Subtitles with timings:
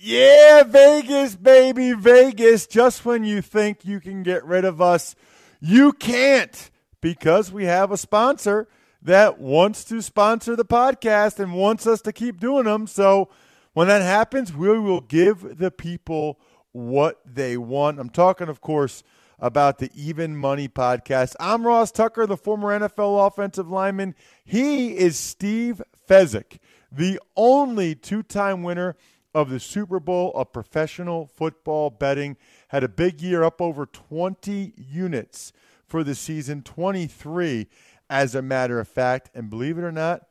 [0.00, 2.68] Yeah, Vegas, baby, Vegas.
[2.68, 5.16] Just when you think you can get rid of us,
[5.60, 8.68] you can't because we have a sponsor
[9.02, 12.86] that wants to sponsor the podcast and wants us to keep doing them.
[12.86, 13.28] So
[13.72, 16.38] when that happens, we will give the people
[16.70, 17.98] what they want.
[17.98, 19.02] I'm talking, of course,
[19.40, 21.34] about the Even Money podcast.
[21.40, 24.14] I'm Ross Tucker, the former NFL offensive lineman.
[24.44, 26.58] He is Steve Fezzik,
[26.92, 28.94] the only two time winner
[29.38, 32.36] of the Super Bowl of professional football betting.
[32.68, 35.52] Had a big year, up over 20 units
[35.86, 37.68] for the season, 23
[38.10, 39.30] as a matter of fact.
[39.34, 40.22] And believe it or not,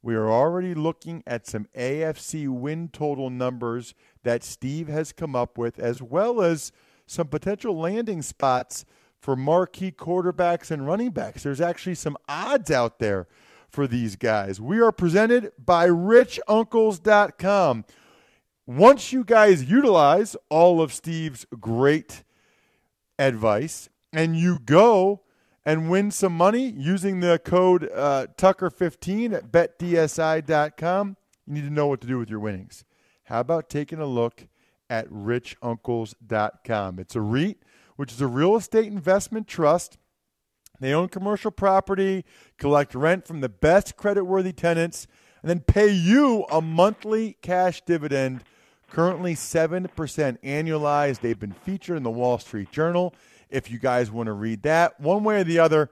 [0.00, 5.58] we are already looking at some AFC win total numbers that Steve has come up
[5.58, 6.70] with, as well as
[7.04, 8.84] some potential landing spots
[9.18, 11.42] for marquee quarterbacks and running backs.
[11.42, 13.26] There's actually some odds out there
[13.68, 14.60] for these guys.
[14.60, 17.84] We are presented by richuncles.com.
[18.66, 22.22] Once you guys utilize all of Steve's great
[23.18, 25.22] advice and you go
[25.64, 31.88] and win some money using the code uh, Tucker15 at betdsi.com, you need to know
[31.88, 32.84] what to do with your winnings.
[33.24, 34.46] How about taking a look
[34.88, 36.98] at richuncles.com?
[36.98, 37.58] It's a REIT,
[37.96, 39.98] which is a real estate investment trust.
[40.78, 42.24] They own commercial property,
[42.58, 45.06] collect rent from the best credit-worthy tenants,
[45.42, 48.42] and then pay you a monthly cash dividend,
[48.92, 49.88] currently 7%
[50.44, 51.20] annualized.
[51.20, 53.14] They've been featured in the Wall Street Journal.
[53.48, 55.90] If you guys want to read that, one way or the other,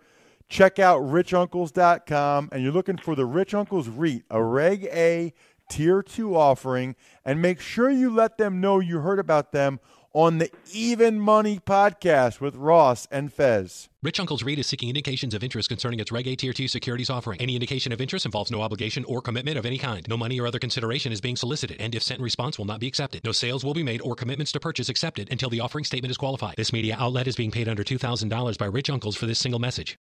[0.48, 5.32] check out richuncles.com and you're looking for the Rich Uncles REIT, a Reg A
[5.70, 6.94] Tier 2 offering,
[7.24, 9.80] and make sure you let them know you heard about them
[10.12, 13.88] on the Even Money podcast with Ross and Fez.
[14.02, 17.10] Rich Uncle's REIT is seeking indications of interest concerning its Reg A Tier 2 securities
[17.10, 17.40] offering.
[17.40, 20.04] Any indication of interest involves no obligation or commitment of any kind.
[20.08, 22.80] No money or other consideration is being solicited, and if sent in response will not
[22.80, 23.22] be accepted.
[23.24, 26.16] No sales will be made or commitments to purchase accepted until the offering statement is
[26.16, 26.54] qualified.
[26.56, 29.96] This media outlet is being paid under $2,000 by Rich Uncles for this single message.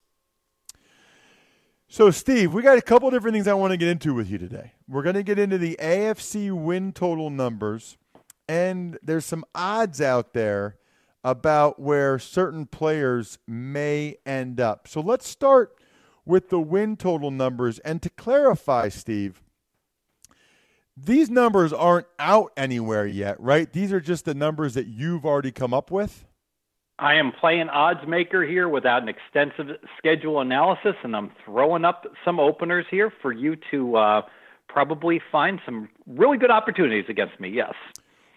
[1.89, 4.37] So, Steve, we got a couple different things I want to get into with you
[4.37, 4.73] today.
[4.89, 7.97] We're going to get into the AFC win total numbers
[8.47, 10.77] and there's some odds out there
[11.23, 14.87] about where certain players may end up.
[14.87, 15.77] So let's start
[16.25, 17.79] with the win total numbers.
[17.79, 19.41] And to clarify, Steve,
[20.95, 23.71] these numbers aren't out anywhere yet, right?
[23.71, 26.25] These are just the numbers that you've already come up with.
[26.99, 32.07] I am playing odds maker here without an extensive schedule analysis, and I'm throwing up
[32.25, 34.21] some openers here for you to uh,
[34.67, 37.49] probably find some really good opportunities against me.
[37.49, 37.73] Yes.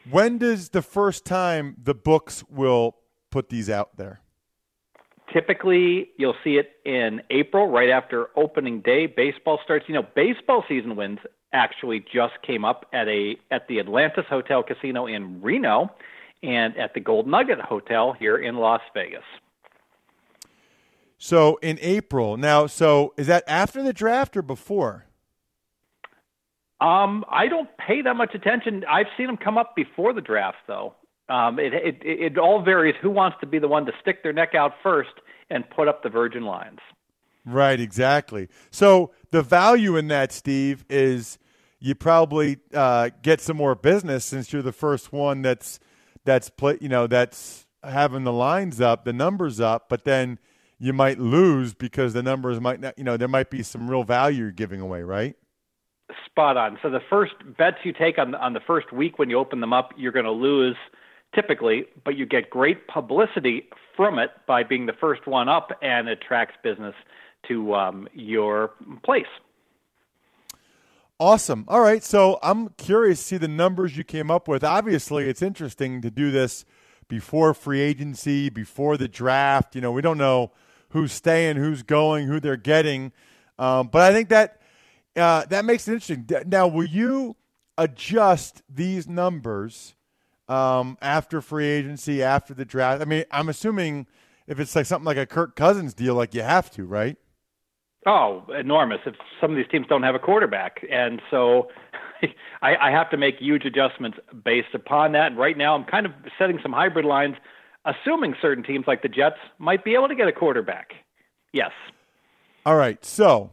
[0.08, 2.96] When does the first time the books will
[3.30, 4.20] put these out there?
[5.32, 9.06] Typically, you'll see it in April, right after opening day.
[9.06, 9.84] Baseball starts.
[9.88, 11.20] You know, baseball season wins
[11.52, 15.90] actually just came up at a at the Atlantis Hotel Casino in Reno,
[16.42, 19.22] and at the Gold Nugget Hotel here in Las Vegas.
[21.18, 22.66] So in April now.
[22.66, 25.06] So is that after the draft or before?
[26.80, 28.84] Um, I don't pay that much attention.
[28.88, 30.94] I've seen them come up before the draft, though.
[31.28, 32.94] Um, it, it it all varies.
[33.02, 35.10] Who wants to be the one to stick their neck out first
[35.48, 36.78] and put up the virgin lines?
[37.44, 38.48] Right, exactly.
[38.70, 41.38] So the value in that, Steve, is
[41.78, 45.78] you probably uh, get some more business since you're the first one that's
[46.24, 50.38] that's play, you know that's having the lines up, the numbers up, but then
[50.78, 54.02] you might lose because the numbers might not, you know, there might be some real
[54.02, 55.36] value you're giving away, right?
[56.26, 56.78] Spot on.
[56.82, 59.72] So the first bets you take on on the first week when you open them
[59.72, 60.76] up, you're going to lose
[61.34, 66.08] typically, but you get great publicity from it by being the first one up, and
[66.08, 66.94] attracts business
[67.48, 68.72] to um, your
[69.04, 69.26] place.
[71.18, 71.64] Awesome.
[71.68, 72.02] All right.
[72.02, 74.64] So I'm curious to see the numbers you came up with.
[74.64, 76.64] Obviously, it's interesting to do this
[77.08, 79.74] before free agency, before the draft.
[79.74, 80.52] You know, we don't know
[80.90, 83.12] who's staying, who's going, who they're getting.
[83.58, 84.59] Um, but I think that
[85.20, 86.28] uh, that makes it interesting.
[86.46, 87.36] Now, will you
[87.78, 89.94] adjust these numbers
[90.48, 93.02] um, after free agency, after the draft?
[93.02, 94.06] I mean, I'm assuming
[94.46, 97.16] if it's like something like a Kirk Cousins deal, like you have to, right?
[98.06, 99.00] Oh, enormous!
[99.04, 101.68] If some of these teams don't have a quarterback, and so
[102.62, 105.28] I, I have to make huge adjustments based upon that.
[105.28, 107.36] And right now, I'm kind of setting some hybrid lines,
[107.84, 110.92] assuming certain teams like the Jets might be able to get a quarterback.
[111.52, 111.72] Yes.
[112.64, 113.04] All right.
[113.04, 113.50] So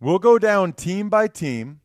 [0.00, 1.80] we'll go down team by team,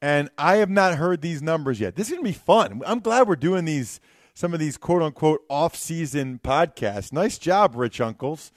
[0.00, 1.96] and I have not heard these numbers yet.
[1.96, 2.82] This is gonna be fun.
[2.86, 4.00] I'm glad we're doing these
[4.34, 7.12] some of these quote unquote off season podcasts.
[7.12, 8.52] Nice job, Rich Uncles.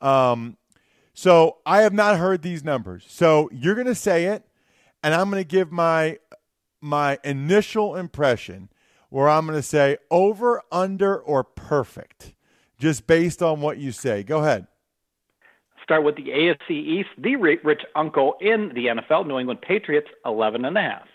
[0.00, 0.56] Um,
[1.14, 3.04] so I have not heard these numbers.
[3.08, 4.44] So you're going to say it,
[5.02, 6.18] and I'm going to give my
[6.80, 8.68] my initial impression,
[9.10, 12.34] where I'm going to say over, under, or perfect,
[12.78, 14.22] just based on what you say.
[14.22, 14.68] Go ahead.
[15.88, 20.64] Start with the AFC East, the rich uncle in the NFL, New England Patriots, 11
[20.64, 21.08] and a half.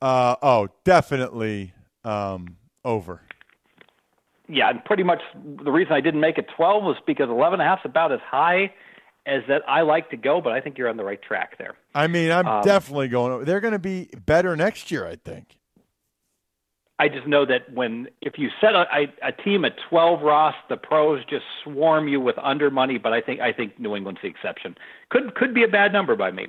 [0.00, 1.72] Uh, oh, definitely
[2.02, 3.20] um, over
[4.52, 7.62] yeah, and pretty much the reason I didn't make it 12 was because 11 and
[7.62, 8.72] a half is about as high
[9.24, 11.74] as that I like to go, but I think you're on the right track there.
[11.94, 13.32] I mean, I'm um, definitely going.
[13.32, 13.44] Over.
[13.44, 15.56] They're going to be better next year, I think.
[17.02, 18.86] I just know that when if you set a,
[19.24, 22.96] a, team at 12, Ross, the pros just swarm you with under money.
[22.96, 24.76] But I think I think New England's the exception.
[25.10, 26.46] Could could be a bad number by me.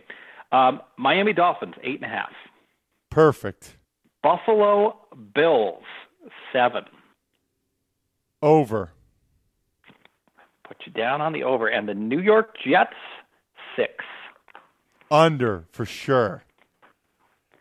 [0.51, 2.33] Um, Miami Dolphins eight and a half.
[3.09, 3.77] Perfect.
[4.21, 4.95] Buffalo
[5.33, 5.81] Bills
[6.51, 6.83] seven.
[8.43, 8.91] Over.
[10.67, 11.67] Put you down on the over.
[11.67, 12.93] And the New York Jets,
[13.75, 14.05] six.
[15.09, 16.43] Under, for sure.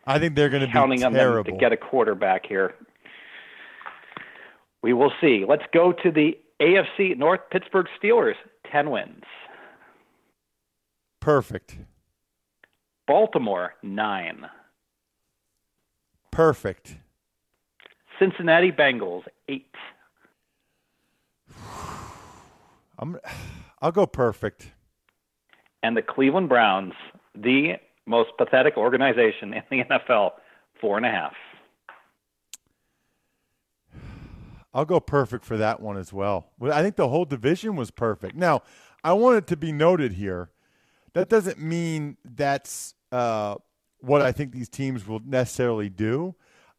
[0.05, 2.75] I think they're going to be counting on them to get a quarterback here
[4.83, 5.45] we will see.
[5.47, 8.35] Let's go to the AFC North Pittsburgh Steelers,
[8.71, 9.23] 10 wins.
[11.19, 11.77] Perfect.
[13.07, 14.45] Baltimore, 9.
[16.31, 16.97] Perfect.
[18.19, 19.65] Cincinnati Bengals, 8.
[22.99, 23.17] I'm,
[23.81, 24.71] I'll go perfect.
[25.81, 26.93] And the Cleveland Browns,
[27.35, 27.73] the
[28.05, 30.31] most pathetic organization in the NFL,
[30.81, 31.31] 4.5.
[34.73, 36.51] I'll go perfect for that one as well.
[36.61, 38.35] I think the whole division was perfect.
[38.35, 38.63] Now,
[39.03, 40.49] I want it to be noted here
[41.13, 43.55] that doesn't mean that's uh,
[43.99, 46.35] what I think these teams will necessarily do.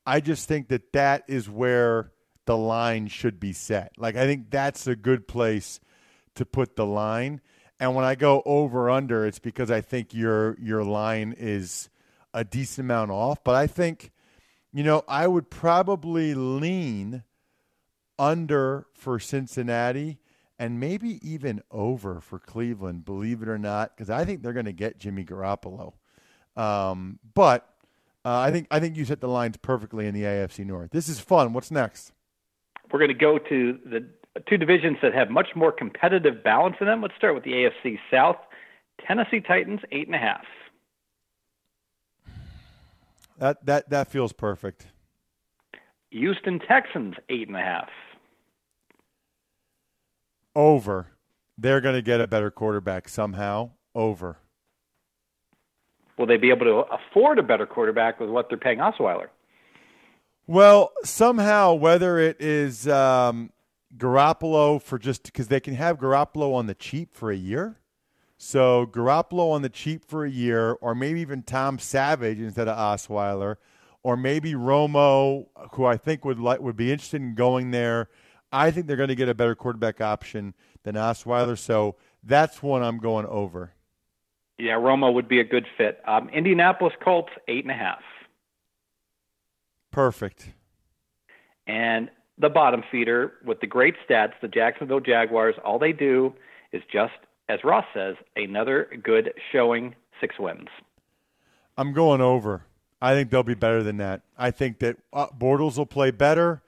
[0.07, 2.13] I just think that that is where
[2.47, 3.93] the line should be set.
[3.97, 5.81] Like, I think that's a good place
[6.35, 7.41] to put the line.
[7.81, 11.89] And when I go over under, it's because I think your your line is
[12.33, 13.43] a decent amount off.
[13.43, 14.13] But I think,
[14.73, 17.25] you know, I would probably lean
[18.19, 20.19] under for Cincinnati
[20.59, 24.67] and maybe even over for Cleveland, believe it or not, because I think they're going
[24.67, 25.95] to get Jimmy Garoppolo.
[26.57, 27.69] Um, but
[28.25, 30.91] uh, I think I think you set the lines perfectly in the AFC North.
[30.91, 31.53] This is fun.
[31.53, 32.13] What's next?
[32.93, 34.07] We're going to go to the
[34.49, 37.03] two divisions that have much more competitive balance in them.
[37.03, 38.37] Let's start with the AFC South.
[39.07, 40.45] Tennessee Titans eight and a half.
[43.39, 44.87] That that that feels perfect.
[46.11, 47.89] Houston Texans eight and a half.
[50.55, 51.09] Over.
[51.57, 53.71] They're going to get a better quarterback somehow.
[53.95, 54.39] Over.
[56.19, 59.29] Will they be able to afford a better quarterback with what they're paying Osweiler?
[60.47, 63.51] Well, somehow, whether it is um,
[63.97, 67.79] Garoppolo for just because they can have Garoppolo on the cheap for a year.
[68.37, 72.77] So Garoppolo on the cheap for a year, or maybe even Tom Savage instead of
[72.77, 73.57] Osweiler,
[74.03, 78.09] or maybe Romo, who I think would like would be interested in going there.
[78.55, 81.59] I think they're going to get a better quarterback option than Osweiler.
[81.59, 83.73] So that's one I'm going over.
[84.59, 86.01] Yeah, Romo would be a good fit.
[86.07, 88.03] Um, Indianapolis Colts eight and a half.
[89.91, 90.51] Perfect.
[91.67, 96.33] And the bottom feeder with the great stats, the Jacksonville Jaguars, all they do
[96.73, 97.15] is just,
[97.49, 100.69] as Ross says, another good showing, six wins.
[101.77, 102.63] I'm going over.
[103.03, 104.23] I think they'll be better than that.
[104.39, 106.63] I think that uh, Bortles will play better,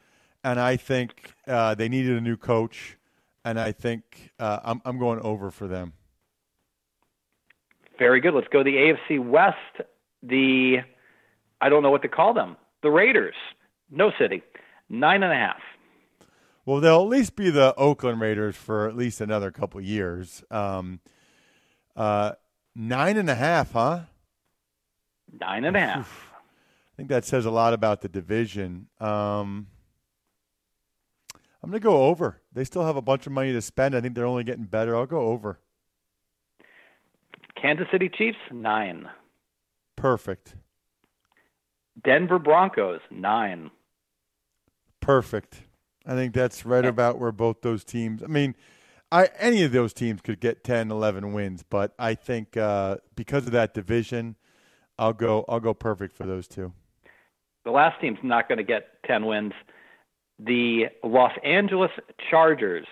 [0.46, 2.96] and I think uh, they needed a new coach,
[3.44, 5.92] and I think uh, I'm, I'm going over for them.
[7.98, 8.32] Very good.
[8.32, 9.88] Let's go to the AFC West.
[10.22, 10.78] The
[11.60, 12.56] I don't know what to call them.
[12.82, 13.34] The Raiders.
[13.90, 14.44] No city.
[14.88, 15.60] Nine and a half.
[16.64, 20.44] Well, they'll at least be the Oakland Raiders for at least another couple years.
[20.48, 21.00] Um,
[21.96, 22.32] uh,
[22.76, 24.00] nine and a half, huh?
[25.40, 26.28] Nine and a half.
[26.34, 28.86] I think that says a lot about the division.
[29.00, 29.66] Um,
[31.66, 32.40] I'm going to go over.
[32.52, 33.96] They still have a bunch of money to spend.
[33.96, 34.94] I think they're only getting better.
[34.94, 35.58] I'll go over.
[37.61, 39.08] Kansas City Chiefs, nine.
[39.96, 40.54] Perfect.
[42.04, 43.73] Denver Broncos, nine.
[45.00, 45.62] Perfect.
[46.06, 48.23] I think that's right about where both those teams.
[48.23, 48.54] I mean,
[49.11, 53.44] I any of those teams could get 10, 11 wins, but I think uh, because
[53.46, 54.37] of that division,
[55.00, 55.44] I'll go.
[55.49, 56.73] I'll go perfect for those two.
[57.64, 59.52] The last team's not going to get 10 wins.
[60.38, 61.90] The Los Angeles
[62.30, 62.86] Chargers,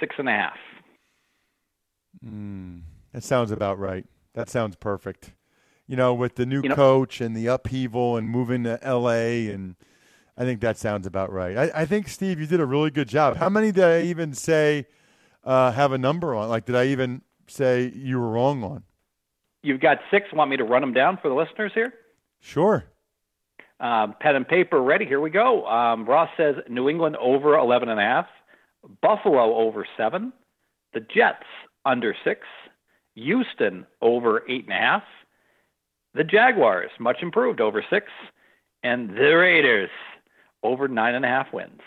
[0.00, 0.56] six and a half.
[2.24, 4.04] Mm, that sounds about right.
[4.34, 5.32] That sounds perfect.
[5.86, 9.48] You know, with the new You know- coach and the upheaval and moving to L.A.
[9.48, 9.76] and
[10.36, 11.56] I think that sounds about right.
[11.56, 13.36] I, I think Steve, you did a really good job.
[13.36, 14.86] How many did I even say
[15.44, 16.48] uh, have a number on?
[16.48, 18.84] Like, did I even say you were wrong on?
[19.62, 20.26] You've got six.
[20.32, 21.92] Want me to run them down for the listeners here?
[22.40, 22.84] Sure.
[23.80, 25.06] Um, pen and paper ready.
[25.06, 25.66] Here we go.
[25.66, 28.26] Um, Ross says New England over 11 and a half,
[29.00, 30.32] Buffalo over seven,
[30.94, 31.44] the Jets
[31.84, 32.40] under six,
[33.14, 35.02] Houston over eight and a half,
[36.14, 38.06] the Jaguars much improved over six,
[38.82, 39.90] and the Raiders
[40.62, 41.80] over nine and a half wins.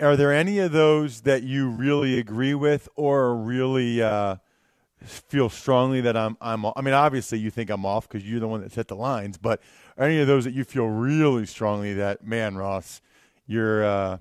[0.00, 4.36] Are there any of those that you really agree with or really uh,
[5.02, 8.48] feel strongly that I'm I'm I mean obviously you think I'm off because you're the
[8.48, 9.60] one that set the lines, but
[9.98, 13.00] are any of those that you feel really strongly that man Ross,
[13.46, 14.18] you're uh,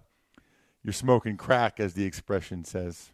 [0.83, 3.11] you're smoking crack as the expression says.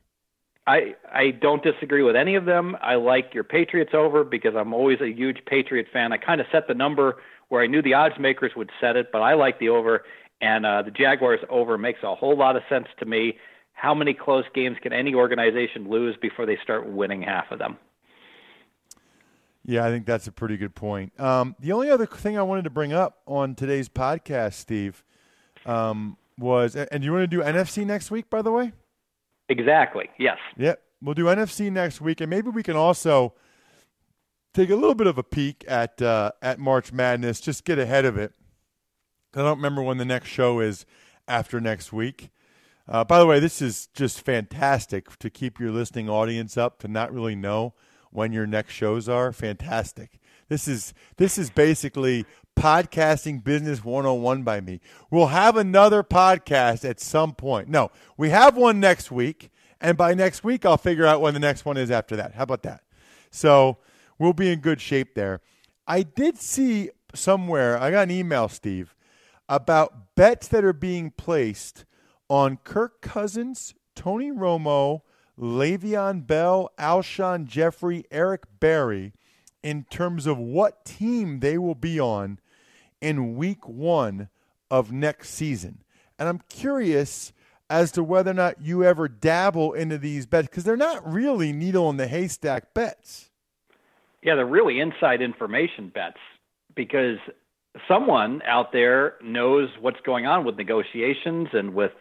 [0.65, 2.77] I I don't disagree with any of them.
[2.81, 6.13] I like your Patriots over because I'm always a huge Patriot fan.
[6.13, 7.17] I kind of set the number
[7.49, 10.03] where I knew the odds makers would set it, but I like the over.
[10.41, 13.37] And uh, the Jaguars over makes a whole lot of sense to me.
[13.73, 17.77] How many close games can any organization lose before they start winning half of them?
[19.65, 21.17] Yeah, I think that's a pretty good point.
[21.19, 25.03] Um, the only other thing I wanted to bring up on today's podcast, Steve,
[25.65, 28.73] um, was and you want to do NFC next week, by the way?
[29.49, 30.09] Exactly.
[30.17, 30.37] Yes.
[30.57, 30.81] Yep.
[31.01, 33.33] We'll do NFC next week, and maybe we can also
[34.53, 38.05] take a little bit of a peek at uh, at March Madness, just get ahead
[38.05, 38.33] of it.
[39.35, 40.85] I don't remember when the next show is
[41.27, 42.29] after next week.
[42.87, 46.87] Uh, by the way, this is just fantastic to keep your listening audience up to
[46.87, 47.73] not really know
[48.13, 49.31] when your next shows are.
[49.33, 50.19] Fantastic.
[50.49, 54.79] This is this is basically podcasting business 101 by me.
[55.09, 57.67] We'll have another podcast at some point.
[57.67, 59.49] No, we have one next week,
[59.81, 62.35] and by next week I'll figure out when the next one is after that.
[62.35, 62.83] How about that?
[63.31, 63.77] So,
[64.19, 65.41] we'll be in good shape there.
[65.87, 68.95] I did see somewhere, I got an email, Steve,
[69.49, 71.85] about bets that are being placed
[72.29, 75.01] on Kirk Cousins, Tony Romo,
[75.39, 79.13] Le'Veon Bell, Alshon Jeffery, Eric Berry
[79.63, 82.39] in terms of what team they will be on
[83.01, 84.29] in week one
[84.69, 85.83] of next season.
[86.19, 87.33] And I'm curious
[87.69, 91.51] as to whether or not you ever dabble into these bets because they're not really
[91.51, 93.31] needle in the haystack bets.
[94.21, 96.19] Yeah, they're really inside information bets
[96.75, 97.17] because
[97.87, 101.91] someone out there knows what's going on with negotiations and with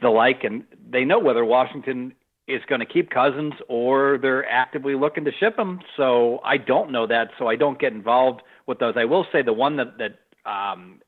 [0.00, 2.12] the like, and they know whether Washington
[2.48, 5.80] is going to keep Cousins or they're actively looking to ship him.
[5.96, 8.94] So I don't know that, so I don't get involved with those.
[8.96, 11.00] I will say the one that that um,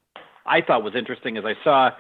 [0.47, 1.91] I thought was interesting is I saw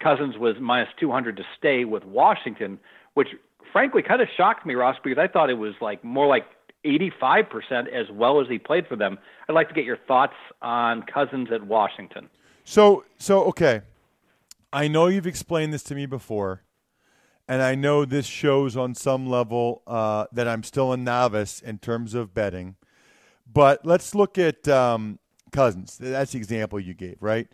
[0.00, 2.78] Cousins was minus 200 to stay with Washington,
[3.14, 3.28] which
[3.72, 6.46] frankly kind of shocked me, Ross, because I thought it was like more like
[6.84, 9.18] 85% as well as he played for them.
[9.48, 12.30] I'd like to get your thoughts on Cousins at Washington.
[12.64, 13.82] So, so okay.
[14.72, 16.62] I know you've explained this to me before,
[17.48, 21.78] and I know this shows on some level uh, that I'm still a novice in
[21.78, 22.76] terms of betting.
[23.50, 25.18] But let's look at um,
[25.52, 25.96] Cousins.
[25.98, 27.48] That's the example you gave, right?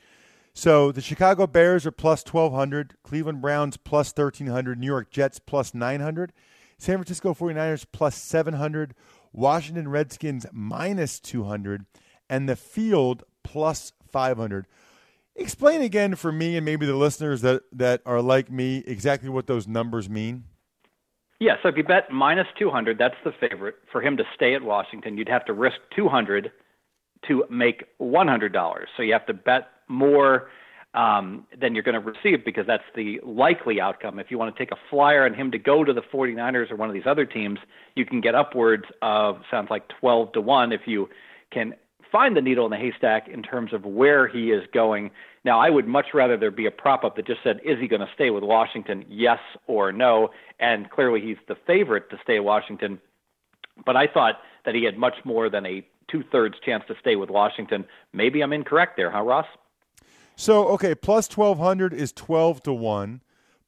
[0.55, 5.75] So the Chicago Bears are plus 1,200, Cleveland Browns plus 1,300, New York Jets plus
[5.75, 6.33] 900,
[6.79, 8.95] San Francisco 49ers plus 700,
[9.33, 11.87] Washington Redskins minus 200,
[12.29, 14.67] and the field plus 500.
[15.35, 19.47] Explain again for me and maybe the listeners that, that are like me exactly what
[19.47, 20.45] those numbers mean.
[21.41, 23.77] Yeah, so if you bet minus 200, that's the favorite.
[23.91, 26.53] For him to stay at Washington, you'd have to risk 200
[27.29, 28.85] to make $100.
[28.97, 30.51] So you have to bet more
[30.95, 34.19] um, than you're going to receive because that's the likely outcome.
[34.19, 36.77] If you want to take a flyer on him to go to the 49ers or
[36.77, 37.59] one of these other teams,
[37.97, 41.09] you can get upwards of sounds like 12 to 1 if you
[41.51, 41.75] can
[42.13, 45.11] find the needle in the haystack in terms of where he is going.
[45.45, 47.89] Now, I would much rather there be a prop up that just said, is he
[47.89, 50.31] going to stay with Washington, yes or no?
[50.61, 53.01] And clearly he's the favorite to stay Washington.
[53.85, 57.17] But I thought that he had much more than a two thirds chance to stay
[57.17, 57.87] with Washington.
[58.13, 59.47] Maybe I'm incorrect there, huh, Ross?
[60.37, 63.23] So, okay, plus 1200 is 12 to 1,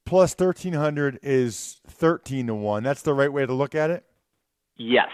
[0.04, 2.82] plus 1300 is 13 to 1.
[2.82, 4.04] That's the right way to look at it?
[4.76, 5.08] Yes.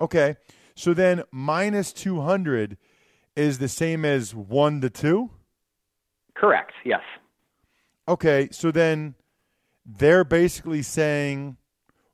[0.00, 0.36] Okay.
[0.80, 2.78] So then minus 200
[3.36, 5.30] is the same as 1 to 2?
[6.34, 6.72] Correct.
[6.86, 7.02] Yes.
[8.08, 8.48] Okay.
[8.50, 9.14] So then
[9.84, 11.58] they're basically saying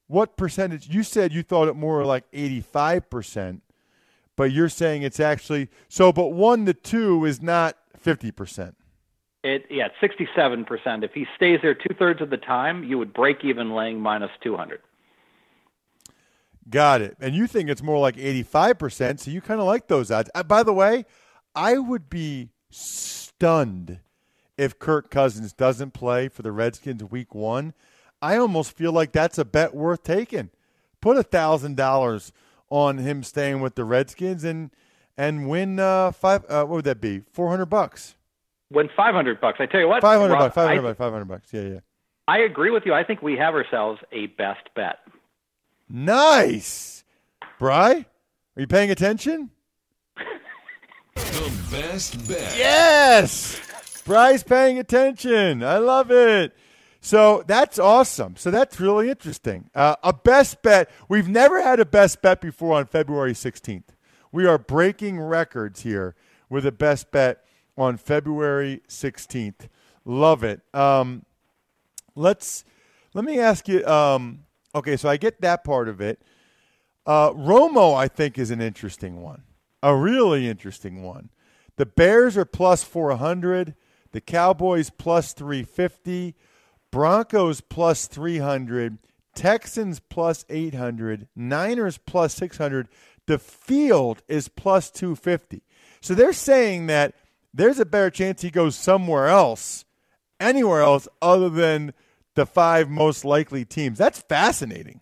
[0.09, 0.89] what percentage?
[0.89, 3.61] You said you thought it more like 85%,
[4.35, 8.75] but you're saying it's actually so, but 1 to 2 is not 50%.
[9.45, 11.05] It, yeah, it's 67%.
[11.05, 14.31] If he stays there two thirds of the time, you would break even laying minus
[14.43, 14.81] 200.
[16.69, 17.17] Got it.
[17.21, 20.31] And you think it's more like 85%, so you kind of like those odds.
[20.35, 21.05] Uh, by the way,
[21.55, 24.01] I would be stunned
[24.59, 27.75] if Kirk Cousins doesn't play for the Redskins week one.
[28.21, 30.51] I almost feel like that's a bet worth taking.
[31.01, 32.33] Put a $1,000
[32.71, 34.71] on him staying with the Redskins and
[35.17, 36.45] and win uh, five.
[36.49, 37.23] Uh, what would that be?
[37.33, 38.17] Four hundred bucks.
[38.71, 39.59] Win five hundred bucks.
[39.61, 40.03] I tell you what.
[40.03, 40.55] Five hundred bucks.
[40.55, 40.99] Five hundred bucks.
[40.99, 41.49] Five hundred bucks.
[41.53, 41.81] Yeah, yeah.
[42.29, 42.93] I agree with you.
[42.93, 44.99] I think we have ourselves a best bet.
[45.89, 47.05] Nice,
[47.59, 48.07] Bry.
[48.57, 49.51] Are you paying attention?
[51.15, 52.57] the best bet.
[52.57, 53.61] Yes,
[54.05, 55.63] Bry's paying attention.
[55.63, 56.55] I love it.
[57.01, 58.35] So that's awesome.
[58.37, 59.71] So that's really interesting.
[59.75, 60.91] Uh, a best bet.
[61.09, 63.91] We've never had a best bet before on February 16th.
[64.33, 66.17] We are breaking records here
[66.49, 67.45] with a best bet
[67.79, 69.69] on February 16th.
[70.05, 70.63] Love it.
[70.75, 71.25] Um,
[72.15, 72.65] let's
[73.15, 73.87] let me ask you.
[73.87, 74.46] Um,
[74.77, 76.23] okay, so I get that part of it.
[77.05, 79.43] Uh, Romo, I think, is an interesting one,
[79.83, 81.31] a really interesting one.
[81.77, 83.75] The Bears are plus 400,
[84.13, 86.35] the Cowboys plus 350,
[86.91, 88.99] Broncos plus 300,
[89.35, 92.89] Texans plus 800, Niners plus 600.
[93.27, 95.63] The field is plus 250.
[96.01, 97.15] So they're saying that
[97.53, 99.85] there's a better chance he goes somewhere else,
[100.41, 101.93] anywhere else other than
[102.37, 103.99] the five most likely teams.
[103.99, 105.01] That's fascinating.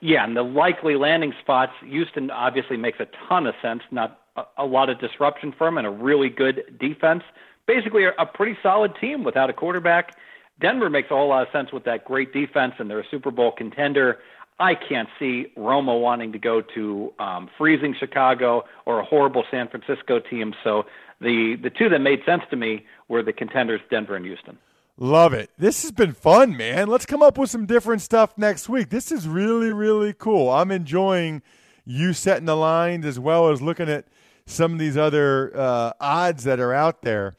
[0.00, 3.82] Yeah, and the likely landing spots, Houston obviously makes a ton of sense.
[3.90, 7.22] Not a, a lot of disruption for them and a really good defense.
[7.66, 10.16] Basically, a, a pretty solid team without a quarterback.
[10.60, 13.30] Denver makes a whole lot of sense with that great defense, and they're a Super
[13.30, 14.18] Bowl contender.
[14.60, 19.68] I can't see Romo wanting to go to um, freezing Chicago or a horrible San
[19.68, 20.54] Francisco team.
[20.64, 20.84] So
[21.20, 24.58] the the two that made sense to me were the contenders, Denver and Houston.
[25.00, 25.48] Love it.
[25.56, 26.88] This has been fun, man.
[26.88, 28.90] Let's come up with some different stuff next week.
[28.90, 30.50] This is really, really cool.
[30.50, 31.40] I'm enjoying
[31.84, 34.06] you setting the lines as well as looking at
[34.44, 37.36] some of these other uh, odds that are out there.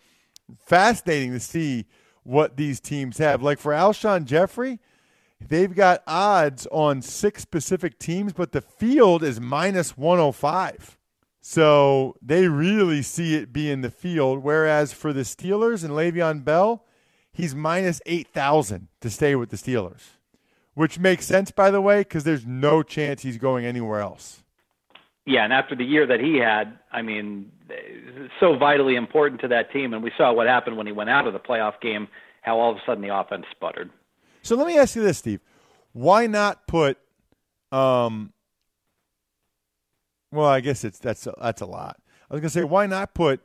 [0.65, 1.85] Fascinating to see
[2.23, 3.43] what these teams have.
[3.43, 4.79] Like for Alshon Jeffery,
[5.45, 10.97] they've got odds on six specific teams, but the field is minus 105.
[11.41, 14.43] So they really see it being the field.
[14.43, 16.85] Whereas for the Steelers and Le'Veon Bell,
[17.31, 20.01] he's minus 8,000 to stay with the Steelers,
[20.73, 24.43] which makes sense, by the way, because there's no chance he's going anywhere else.
[25.25, 27.51] Yeah, and after the year that he had, I mean,
[28.39, 29.93] so vitally important to that team.
[29.93, 32.07] And we saw what happened when he went out of the playoff game,
[32.41, 33.91] how all of a sudden the offense sputtered.
[34.41, 35.41] So let me ask you this, Steve.
[35.93, 36.97] Why not put
[37.71, 38.33] um
[40.31, 41.97] well, I guess it's that's a, that's a lot.
[42.29, 43.41] I was gonna say, why not put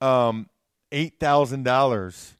[0.00, 0.48] um,
[0.90, 2.36] eight thousand dollars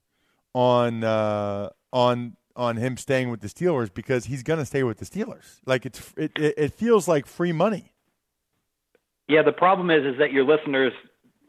[0.55, 5.05] on uh, on on him staying with the Steelers because he's gonna stay with the
[5.05, 5.61] Steelers.
[5.67, 7.93] Like it's it, it feels like free money.
[9.29, 10.93] Yeah, the problem is is that your listeners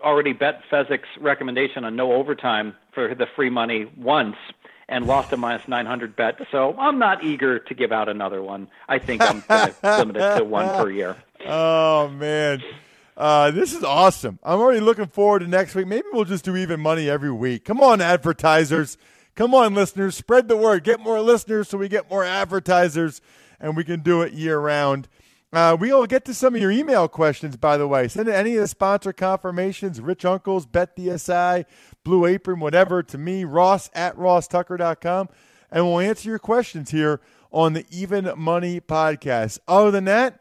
[0.01, 4.35] already bet Fezzik's recommendation on no overtime for the free money once
[4.89, 6.35] and lost a minus 900 bet.
[6.51, 8.67] So I'm not eager to give out another one.
[8.89, 9.43] I think I'm
[9.83, 11.15] limited to one per year.
[11.45, 12.61] Oh man.
[13.15, 14.39] Uh, this is awesome.
[14.43, 15.87] I'm already looking forward to next week.
[15.87, 17.65] Maybe we'll just do even money every week.
[17.65, 18.97] Come on, advertisers.
[19.35, 20.15] Come on, listeners.
[20.15, 20.83] Spread the word.
[20.83, 23.21] Get more listeners so we get more advertisers
[23.59, 25.07] and we can do it year round.
[25.51, 28.07] Uh, we'll get to some of your email questions, by the way.
[28.07, 31.65] Send any of the sponsor confirmations, Rich Uncles, Bet DSI,
[32.03, 35.29] Blue Apron, whatever, to me, ross at rosstucker.com,
[35.71, 37.21] and we'll answer your questions here
[37.51, 39.59] on the Even Money podcast.
[39.67, 40.39] Other than that,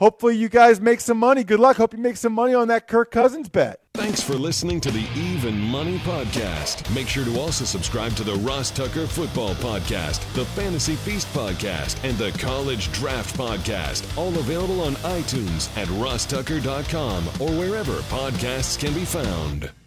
[0.00, 1.44] hopefully you guys make some money.
[1.44, 1.76] Good luck.
[1.76, 3.80] Hope you make some money on that Kirk Cousins bet.
[3.94, 6.92] Thanks for listening to the Even Money Podcast.
[6.94, 12.02] Make sure to also subscribe to the Ross Tucker Football Podcast, the Fantasy Feast Podcast,
[12.02, 14.16] and the College Draft Podcast.
[14.16, 19.70] All available on iTunes at rosstucker.com or wherever podcasts can be found.